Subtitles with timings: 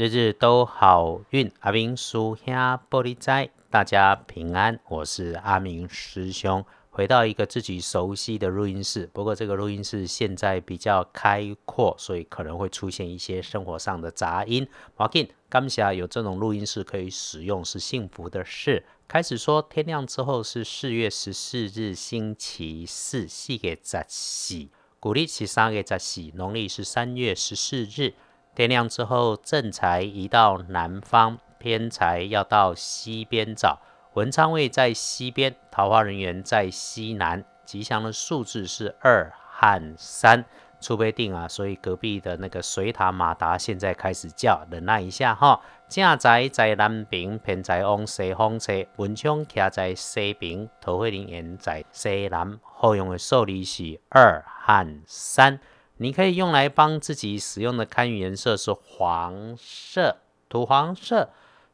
[0.00, 2.54] 日日都好运，阿明叔兄
[2.88, 4.80] 玻璃斋，大家平安。
[4.88, 9.10] 我是阿明师兄，回到一个自己熟悉的录音室。
[9.12, 14.66] 不过这个录音室现在比较开阔，所以可能会出现一些生活上的杂音。
[14.96, 18.82] 马进，刚下有这种录音室可以使用是幸福的事。
[19.06, 24.66] 开始说，天亮之后是四月十四日星期四，四月十四，
[24.98, 28.14] 古历是三月十四，农历是三月十四日。
[28.54, 33.78] 天亮之后，正财移到南方，偏财要到西边找。
[34.14, 37.44] 文昌位在西边，桃花人员在西南。
[37.64, 40.44] 吉祥的数字是二和三。
[40.80, 45.60] 出杯定啊，所以隔壁的那个水塔马达现在开始叫，忍耐一下哈。
[45.88, 48.84] 正财在南边，偏财往西方车。
[48.96, 52.58] 文昌徛在西边，桃花人员在西南。
[52.62, 55.60] 好用的数字是二和三。
[56.02, 60.16] 你可以用来帮自己使用的堪舆颜色是黄色，
[60.48, 61.28] 土黄色。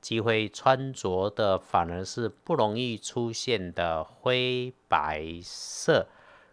[0.00, 6.06] 机会穿着的反而是不容易出现的灰白色。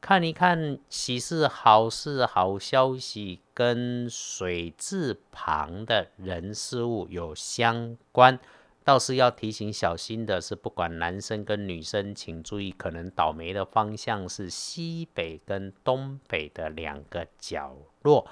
[0.00, 8.40] 看一看喜事、好事、好消息跟水字旁的人事物有相关。
[8.84, 18.26] 倒是要提醒小心的是，不管男生跟女生，请注意，可能倒霉的方向是西北跟东北的两个角落，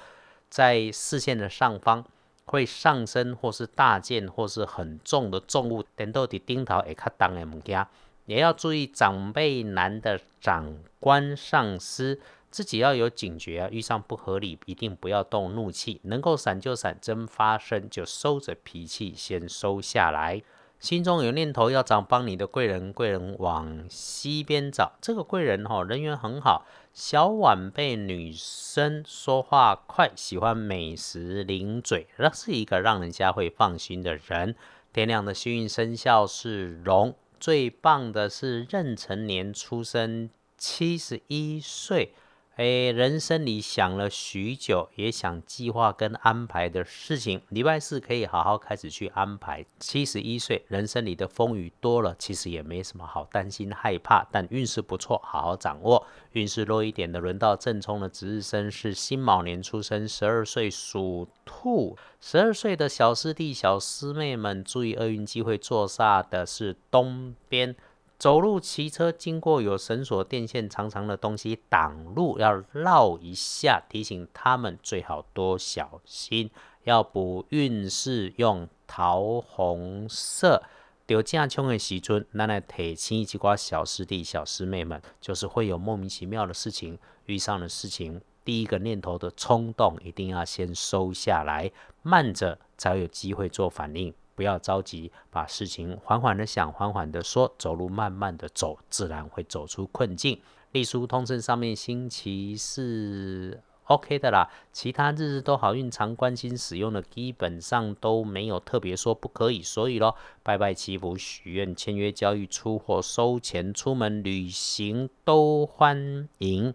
[0.49, 2.05] 在视线的上方
[2.45, 7.87] 会上升或是大件或是很重的重物，等到底顶头会较重的物件，
[8.27, 12.21] 也要注意长辈男的长官上司。
[12.51, 13.69] 自己要有警觉啊！
[13.71, 20.43] 遇上不合理，一定不要动怒气，能够闪就闪，真发生就收着脾气，先收下来。
[20.81, 24.93] 心中有念头要找帮你的贵人，贵人往西边找。
[25.01, 34.57] 这个贵人哈，人缘很好，小晚辈女生说话快，喜欢美食零嘴，那是一个让人家会放心的人。
[34.93, 42.15] 天亮的幸运生肖是龙，最棒的是壬辰年出生，七十一岁。
[42.57, 49.65] 哎，人生里想了许久，也想计划跟安排的事情，礼拜四可以好好开始去安排。
[49.79, 56.07] 七十一岁，人生里的风雨多了，其实也没什么好担心害怕，但运势不错，好好掌握。
[56.33, 61.97] 运势弱一点的，轮到正冲的值日生是辛卯年出生，十二岁属兔。
[62.21, 67.75] 十二岁的小师弟、小师妹们，注意厄运机会，坐煞的是东边。
[68.21, 76.51] 走路、骑车经过有绳索、电线长长的东西挡路，要绕一下，提醒他们最好多小心。
[76.85, 80.63] 要补运势用桃红色。
[81.07, 91.73] 丢正冲的时阵，咱来提醒几挂小师弟、小师妹们，就是会有莫名其妙的事情，遇上的事情，第一个念头的冲动一定要先收下来，
[92.03, 94.13] 慢着才有机会做反应。
[94.35, 100.41] 不要着急，把事情缓缓的想，缓缓的说，走路慢慢的走，自然会走出困境。
[100.73, 109.61] 隶书通胜上面星期四 OK 的啦，其他日子都好运，常关心使用的基本上都没有特别说不可以。
[109.61, 110.15] 所以咯，
[110.45, 116.73] 拜拜祈福、许愿、签约交易、出货、收钱、出门旅行都欢迎。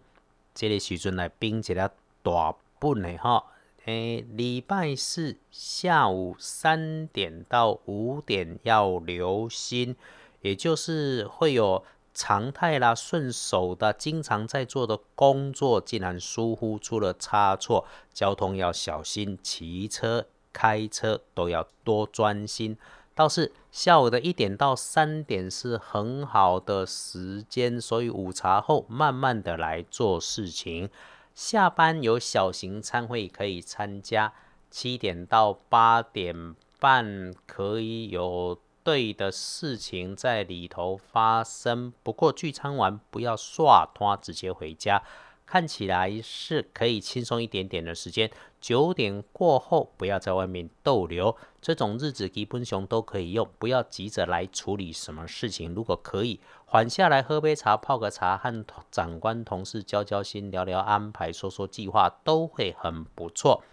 [0.53, 1.89] 这里时阵来冰一个
[2.22, 3.45] 大本的哈。
[3.85, 9.96] 诶，礼拜四下午三点到五点要留心，
[10.41, 22.75] 也就是会有常态啦、顺手的、经常在做的工作，竟然疏忽出了差错，交通要小心，骑车、开车都要多专心。
[23.13, 30.90] 倒是下午的一点到三点是很好的时间，所以午茶后慢慢的来做事情。
[31.35, 34.34] 下班有小型餐会可以参加，
[34.72, 41.91] 七点到八点半可以有对的事情在里头发生。
[42.01, 45.03] 不过聚餐完不要刷拖，直接回家。
[45.45, 48.29] 看起来是可以轻松一点点的时间。
[48.59, 55.73] 九点过后不要在外面逗留，这种日子基本上都可以用，不要急着来处理什么事情。
[55.73, 63.64] 如果可以缓下来喝杯茶、泡个茶，和长官同事交交心、聊聊安排、说说计划，都会很不错。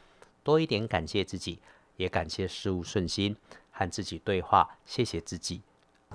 [0.43, 1.61] 多一点感谢自己，
[1.97, 3.35] 也感谢事物顺心，
[3.71, 5.63] 和自己对话，谢谢自己。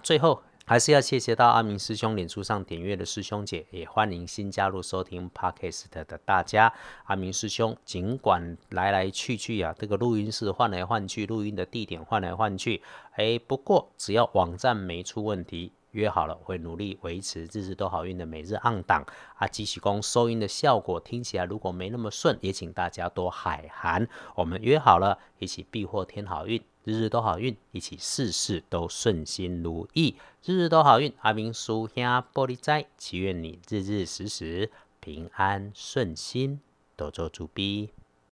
[0.04, 0.44] 最后。
[0.70, 6.74] 还是要谢谢到阿明师兄脸书上点阅的师兄姐，也欢迎新加入收听 Podcast 的大家。
[7.06, 12.84] 阿明师兄尽管来来去去啊，这个录音室换来换去，录音的地点换来换去，
[13.14, 19.06] 哎，不过只要网站没出问题，约好了会努力维持日日都好运的每日按档
[19.36, 19.48] 啊。
[19.48, 24.08] 即使公收音的效果听起来如果没那么顺，也请大家多海涵。
[24.36, 31.14] 我们约好了一起避祸添好运，日日都好运，一起事事都顺心如意，日日都好运。
[31.22, 32.04] 阿明叔兄
[32.34, 36.60] 玻璃斋，祈愿你日日时时平安顺心，
[36.96, 37.90] 多做主逼。